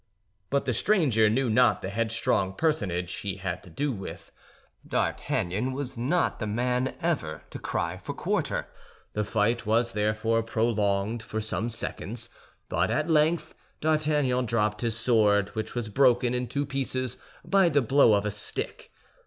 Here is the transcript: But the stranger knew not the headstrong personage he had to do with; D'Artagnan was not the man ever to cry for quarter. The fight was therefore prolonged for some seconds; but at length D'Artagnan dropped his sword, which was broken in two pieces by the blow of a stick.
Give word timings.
But 0.49 0.65
the 0.65 0.73
stranger 0.73 1.29
knew 1.29 1.47
not 1.47 1.83
the 1.83 1.91
headstrong 1.91 2.55
personage 2.55 3.13
he 3.17 3.35
had 3.35 3.61
to 3.61 3.69
do 3.69 3.91
with; 3.91 4.31
D'Artagnan 4.87 5.73
was 5.73 5.95
not 5.95 6.39
the 6.39 6.47
man 6.47 6.95
ever 7.03 7.43
to 7.51 7.59
cry 7.59 7.97
for 7.97 8.15
quarter. 8.15 8.65
The 9.13 9.23
fight 9.23 9.67
was 9.67 9.91
therefore 9.91 10.41
prolonged 10.41 11.21
for 11.21 11.39
some 11.39 11.69
seconds; 11.69 12.29
but 12.67 12.89
at 12.89 13.11
length 13.11 13.53
D'Artagnan 13.79 14.47
dropped 14.47 14.81
his 14.81 14.97
sword, 14.97 15.49
which 15.49 15.75
was 15.75 15.87
broken 15.87 16.33
in 16.33 16.47
two 16.47 16.65
pieces 16.65 17.17
by 17.45 17.69
the 17.69 17.83
blow 17.83 18.15
of 18.15 18.25
a 18.25 18.31
stick. 18.31 18.91